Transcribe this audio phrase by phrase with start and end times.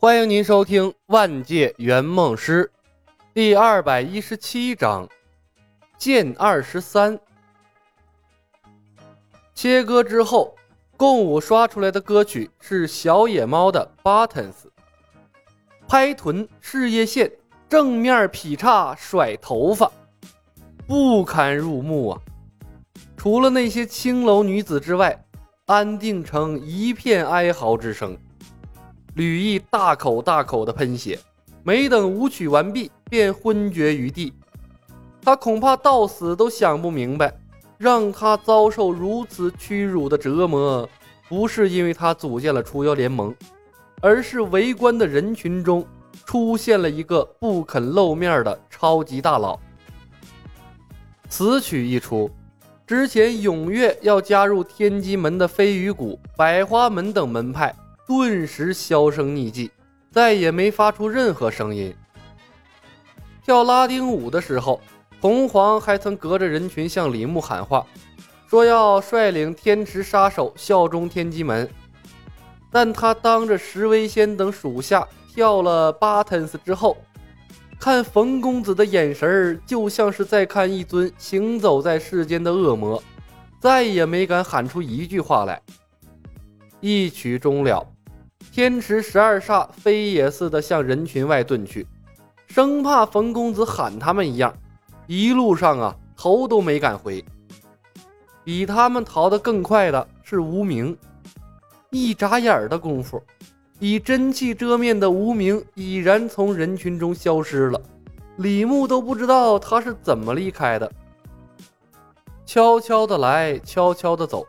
[0.00, 2.70] 欢迎您收听《万界圆梦师》
[3.34, 5.04] 第二百一十七章
[5.98, 7.18] 《剑二十三》。
[9.56, 10.54] 切割之后，
[10.96, 14.52] 共舞刷出来的歌曲是小野猫的《Buttons》，
[15.88, 17.28] 拍臀、事业线、
[17.68, 19.90] 正面劈叉、甩头发，
[20.86, 22.20] 不堪入目啊！
[23.16, 25.24] 除了那些青楼女子之外，
[25.66, 28.16] 安定城一片哀嚎之声。
[29.18, 31.18] 吕毅大口大口的喷血，
[31.64, 34.32] 没等舞曲完毕，便昏厥于地。
[35.20, 37.36] 他恐怕到死都想不明白，
[37.78, 40.88] 让他遭受如此屈辱的折磨，
[41.28, 43.34] 不是因为他组建了除妖联盟，
[44.00, 45.84] 而是围观的人群中
[46.24, 49.58] 出现了一个不肯露面的超级大佬。
[51.28, 52.30] 此曲一出，
[52.86, 57.74] 之前踊跃要加入天机门的飞羽谷、百花门等门派。
[58.08, 59.70] 顿时销声匿迹，
[60.10, 61.94] 再也没发出任何声音。
[63.44, 64.80] 跳拉丁舞的时候，
[65.20, 67.86] 红黄还曾隔着人群向李牧喊话，
[68.48, 71.68] 说要率领天池杀手效忠天机门。
[72.70, 76.96] 但他当着石威仙等属下跳了巴腾斯之后，
[77.78, 83.02] 看冯公子的眼神儿就像是在看一尊行走在世间的恶魔，
[83.60, 85.60] 再也没敢喊出一句话来。
[86.80, 87.86] 一曲终了。
[88.58, 91.86] 天池十二煞飞也似的向人群外遁去，
[92.48, 94.52] 生怕冯公子喊他们一样。
[95.06, 97.24] 一路上啊，头都没敢回。
[98.42, 100.98] 比他们逃得更快的是无名，
[101.90, 103.22] 一眨眼的功夫，
[103.78, 107.80] 以真气遮面的无名已然从人群中消失了。
[108.38, 110.92] 李牧都不知道他是怎么离开的，
[112.44, 114.44] 悄悄的来，悄悄的走。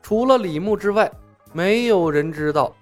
[0.00, 1.10] 除了李牧之外，
[1.52, 2.72] 没有人知道。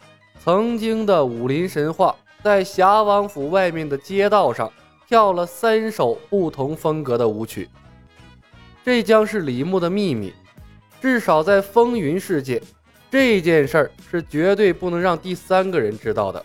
[0.44, 4.68] 曾经的武林神话，在侠王府外面的街道上
[5.06, 7.68] 跳了三首不同风格的舞曲。
[8.84, 10.32] 这将是李牧的秘密，
[11.00, 12.60] 至少在风云世界，
[13.08, 16.44] 这件事儿是绝对不能让第三个人知道的。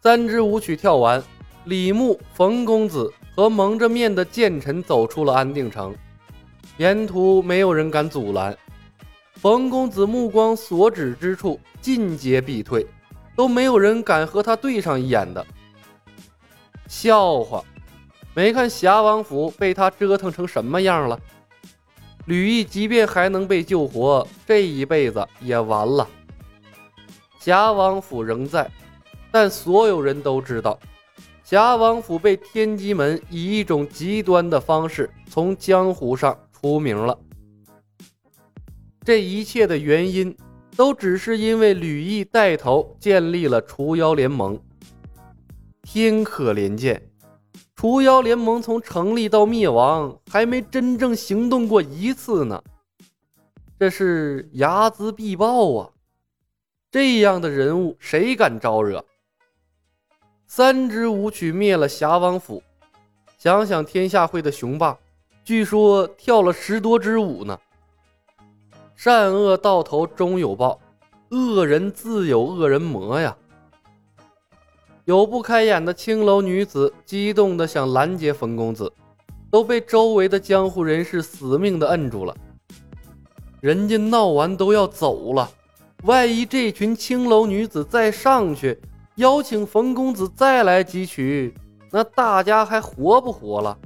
[0.00, 1.22] 三支舞曲跳完，
[1.64, 5.94] 李牧、冯公子和蒙着面的剑臣走出了安定城，
[6.78, 8.56] 沿途没有人敢阻拦。
[9.36, 12.86] 冯公子目光所指之处，尽皆必退，
[13.36, 15.46] 都没有人敢和他对上一眼的。
[16.88, 17.62] 笑话，
[18.34, 21.20] 没看侠王府被他折腾成什么样了？
[22.24, 26.08] 吕毅即便还能被救活，这一辈子也完了。
[27.38, 28.68] 侠王府仍在，
[29.30, 30.78] 但所有人都知道，
[31.44, 37.16] 侠王府被天机门以一种极端的方式从江湖上除名了。
[39.06, 40.36] 这一切的原因，
[40.74, 44.60] 都只是因为吕毅带头建立了除妖联盟。
[45.80, 47.00] 天可怜见，
[47.76, 52.60] 除妖联盟从成立到灭亡，还没真正行动过一次呢。
[53.78, 55.90] 这是睚眦必报啊！
[56.90, 59.04] 这样的人物，谁敢招惹？
[60.48, 62.60] 三支舞曲灭了侠王府，
[63.38, 64.98] 想想天下会的雄霸，
[65.44, 67.56] 据说跳了十多支舞呢。
[68.96, 70.80] 善恶到头终有报，
[71.30, 73.36] 恶人自有恶人磨呀！
[75.04, 78.90] 有不开眼的青楼女子激动的想拦截冯公子，
[79.50, 82.34] 都被周围的江湖人士死命的摁住了。
[83.60, 85.48] 人家闹完都要走了，
[86.04, 88.80] 万一这群青楼女子再上去
[89.16, 91.54] 邀请冯公子再来几曲，
[91.92, 93.78] 那大家还活不活了？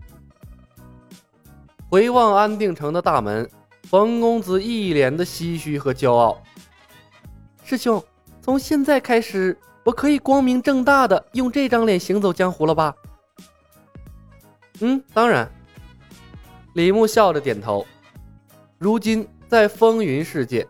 [1.91, 3.51] 回望安定城的大门。
[3.91, 6.41] 冯公子一脸的唏嘘和骄傲。
[7.65, 8.01] 师兄，
[8.41, 12.95] 从现在开始，我可以光明正大的用这张脸行走江湖了吧？
[14.79, 15.51] 嗯，当然。
[16.75, 17.85] 李牧笑着点头。
[18.79, 20.65] 如今在风云世界，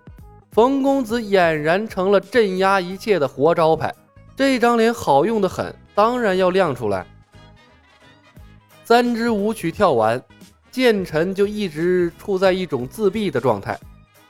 [0.51, 3.95] 冯公子俨然成了镇压一切的活招牌。
[4.35, 7.07] 这张脸好用的很，当然要亮出来。
[8.83, 10.19] 三支舞曲跳完。
[10.71, 13.79] 剑臣就一直处在一种自闭的状态，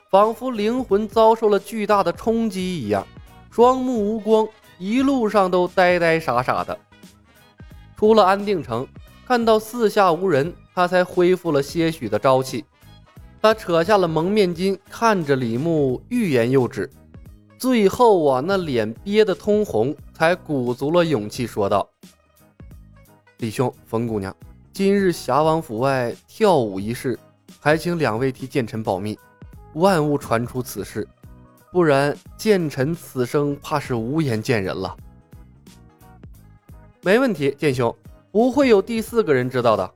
[0.09, 3.05] 仿佛灵魂遭受了巨大的冲击一样，
[3.51, 4.47] 双目无光，
[4.79, 6.77] 一路上都呆呆傻傻的。
[7.95, 8.87] 出了安定城，
[9.27, 12.65] 看到四下无人，他才恢复了些许的朝气。
[13.39, 16.89] 他扯下了蒙面巾，看着李牧，欲言又止，
[17.57, 21.87] 最后啊，那脸憋得通红，才鼓足了勇气说道
[23.37, 24.35] ：“李兄，冯姑娘。”
[24.73, 27.19] 今日侠王府外跳舞一事，
[27.59, 29.19] 还请两位替剑臣保密，
[29.73, 31.05] 万勿传出此事。
[31.73, 34.95] 不然剑臣此生怕是无颜见人了。
[37.01, 37.93] 没问题，剑兄，
[38.31, 39.91] 不会有第四个人知道的。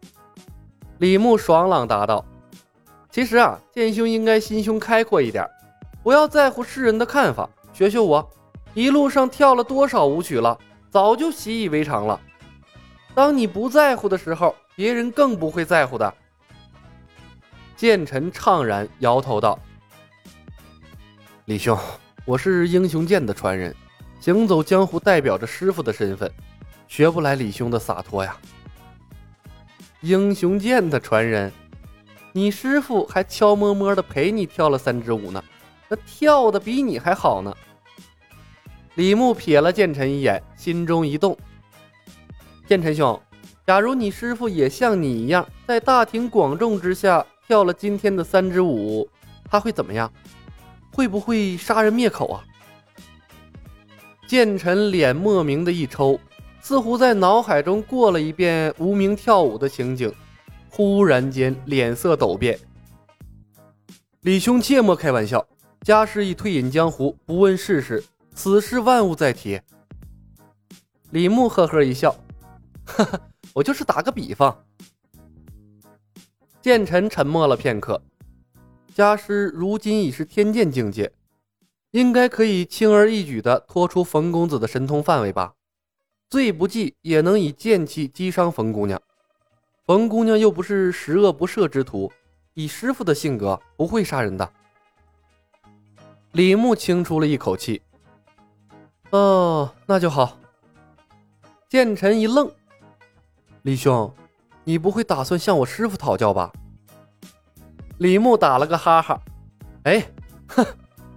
[0.97, 2.23] 李牧爽朗答道
[3.09, 5.49] ：“其实啊，剑兄应该心胸开阔一点，
[6.03, 8.29] 不要在乎世人的看法，学学我，
[8.73, 10.57] 一路上跳了多少舞曲了，
[10.89, 12.19] 早就习以为常了。
[13.13, 16.13] 当你不在乎的时候，别人更不会在乎的。”
[17.75, 19.59] 剑臣怅然摇头道。
[21.45, 21.77] 李兄，
[22.25, 23.75] 我是英雄剑的传人，
[24.19, 26.31] 行走江湖代表着师傅的身份，
[26.87, 28.35] 学不来李兄的洒脱呀。
[30.01, 31.51] 英雄剑的传人，
[32.31, 35.43] 你师傅还悄摸摸的陪你跳了三支舞呢，
[35.87, 37.55] 那跳的比你还好呢。
[38.95, 41.37] 李牧瞥了剑臣一眼，心中一动。
[42.65, 43.21] 剑臣兄，
[43.65, 49.09] 假如你师傅也像你一样，在大庭广众之下跳了今天的三支舞，
[49.49, 50.11] 他会怎么样？
[50.91, 52.43] 会不会杀人灭口啊？
[54.27, 56.19] 剑臣脸莫名的一抽，
[56.61, 60.13] 似乎在脑海中过了一遍无名跳舞的情景，
[60.69, 62.59] 忽然间脸色陡变。
[64.21, 65.43] 李兄切莫开玩笑，
[65.81, 68.03] 家师已退隐江湖，不问世事，
[68.35, 69.59] 此事万勿再提。
[71.09, 72.15] 李牧呵呵一笑，
[72.85, 73.19] 哈哈，
[73.55, 74.65] 我就是打个比方。
[76.61, 78.01] 剑臣沉默了片刻。
[78.93, 81.09] 家师如今已是天剑境界，
[81.91, 85.53] 应该可以轻而易举地脱出冯公子的神通范围吧？
[86.29, 89.01] 最不济也能以剑气击伤冯姑娘。
[89.85, 92.11] 冯姑娘又不是十恶不赦之徒，
[92.55, 94.51] 以师傅的性格不会杀人的。
[96.33, 97.81] 李牧轻出了一口气
[99.11, 100.37] ：“哦，那就好。”
[101.69, 102.51] 剑臣一愣
[103.65, 104.13] ：“李兄，
[104.63, 106.53] 你不会打算向我师傅讨教吧？”
[107.97, 109.19] 李牧打了个哈哈，
[109.85, 110.07] 哎，
[110.49, 110.63] 哼，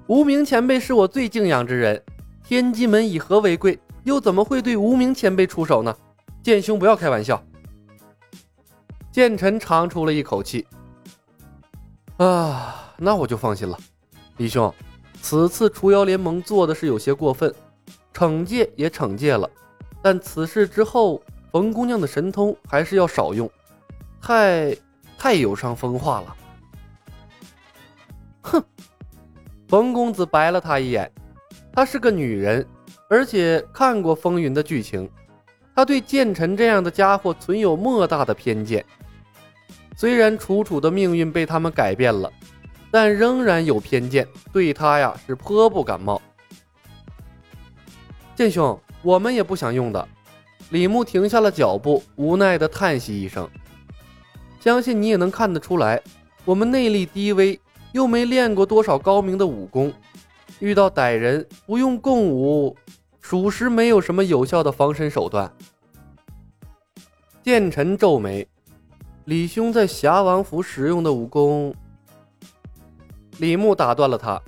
[0.06, 2.03] 无名前辈是我最敬仰之人，
[2.43, 5.95] 天机门以和为贵，又怎么会对无名前辈出手呢？
[6.43, 7.43] 剑兄不要开玩笑。
[9.12, 10.67] 剑臣长出了一口气，
[12.17, 13.79] 啊，那我就放心了。
[14.39, 14.73] 李兄，
[15.21, 17.55] 此次除妖联盟做的是有些过分，
[18.15, 19.50] 惩戒也惩戒了，
[20.00, 23.50] 但此事之后，冯姑娘的神通还是要少用，
[24.21, 24.77] 太
[25.17, 26.37] 太有伤风化了。
[28.43, 28.65] 哼，
[29.69, 31.11] 冯公子白了他一眼。
[31.73, 32.67] 她是个女人，
[33.09, 35.09] 而且看过《风云》的剧情，
[35.77, 38.85] 他对剑臣这样的家伙存有莫大的偏见。
[39.97, 42.33] 虽然楚楚的命运被他们改变了，
[42.91, 46.21] 但仍然有偏见，对他呀是颇不感冒。
[48.35, 50.09] 剑兄，我们也不想用的。
[50.70, 53.49] 李牧停下了脚步，无奈的叹息一声。
[54.61, 56.03] 相信你也能看得出来，
[56.44, 57.59] 我们内力低微。
[57.93, 59.91] 又没练过多少高明的武功，
[60.61, 62.76] 遇到歹人不用共舞，
[63.19, 65.50] 属实没有什么有效的防身手段。
[67.43, 68.47] 剑臣皱眉，
[69.25, 71.75] 李兄在侠王府使用的武功。
[73.38, 74.41] 李牧打断了他，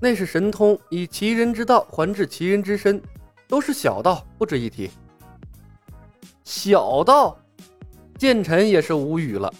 [0.00, 3.02] 那是神通，以其人之道还治其人之身，
[3.46, 4.90] 都是小道，不值一提。
[6.44, 7.38] 小道，
[8.18, 9.52] 剑臣也是无语了。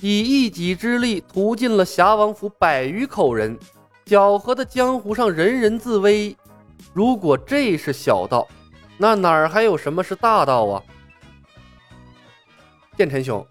[0.00, 3.58] 以一己之力屠尽了侠王府百余口人，
[4.04, 6.34] 搅和的江湖上人人自危。
[6.94, 8.48] 如果这是小道，
[8.96, 10.82] 那哪儿还有什么是大道啊？
[12.96, 13.46] 剑臣兄，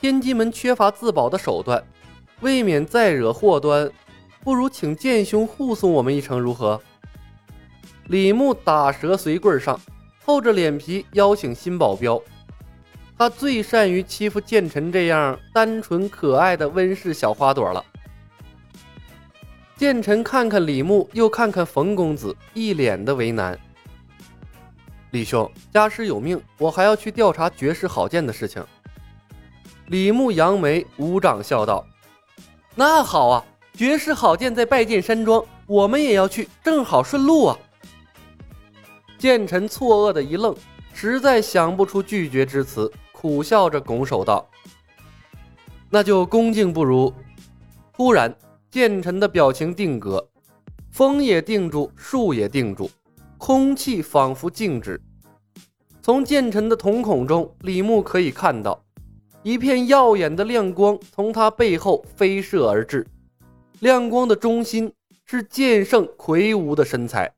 [0.00, 1.82] 天机门缺乏自保的手段，
[2.40, 3.90] 未免再惹祸端，
[4.42, 6.80] 不如请剑兄护送我们一程，如何？
[8.08, 9.80] 李牧打蛇随棍上，
[10.24, 12.20] 厚着脸皮邀请新保镖。
[13.16, 17.82] 他最善于欺负剑臣这样单纯可爱的温室小花朵了。
[19.76, 23.58] 剑臣看看李牧，又看看冯公子，一脸的为难。
[25.12, 28.64] 李兄，家师有命，我还要去调查绝世好剑的事情。
[29.86, 31.86] 李牧扬眉，鼓掌笑道
[32.74, 37.58] ：“那好啊，绝世好剑在拜剑山庄，我们也要去，正好顺路啊。”
[39.24, 40.54] 剑臣错愕的一愣，
[40.92, 42.92] 实在想不出拒绝之词。
[43.10, 44.46] 苦笑着拱手道
[45.88, 47.10] ：“那就恭敬不如。”
[47.96, 48.36] 突然，
[48.70, 50.28] 剑臣的表情定格，
[50.90, 52.90] 风也定住，树也定住，
[53.38, 55.00] 空气仿佛静止。
[56.02, 58.84] 从剑臣的瞳孔中，李牧可以看到
[59.42, 63.06] 一片耀眼的亮光从他背后飞射而至，
[63.80, 64.92] 亮光的中心
[65.24, 67.32] 是剑圣魁梧的身材。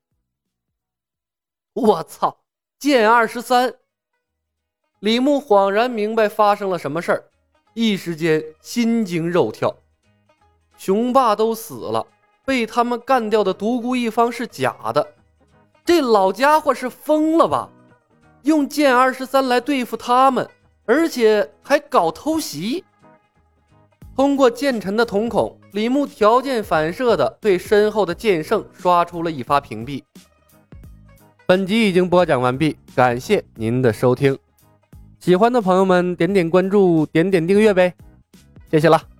[1.76, 2.38] 我操，
[2.78, 3.74] 剑二十三！
[5.00, 7.24] 李牧恍然明白发生了什么事儿，
[7.74, 9.76] 一时间心惊肉跳。
[10.78, 12.06] 雄霸都死了，
[12.46, 15.06] 被他们干掉的独孤一方是假的。
[15.84, 17.68] 这老家伙是疯了吧？
[18.44, 20.48] 用剑二十三来对付他们，
[20.86, 22.82] 而且还搞偷袭。
[24.14, 30.02] 通过剑臣的瞳孔，李牧条件反射的对身后的剑圣刷出了一发屏蔽。
[31.48, 34.36] 本集已经播讲完毕，感谢您的收听。
[35.20, 37.94] 喜欢的朋友们点点关注，点点订阅呗，
[38.68, 39.15] 谢谢了。